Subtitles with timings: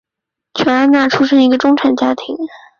[0.55, 2.35] 琼安娜出生于一个中产家庭。